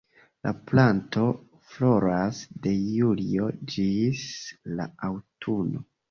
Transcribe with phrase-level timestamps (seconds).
[0.45, 1.25] La planto
[1.73, 4.23] floras de julio ĝis
[4.79, 5.83] la aŭtuno.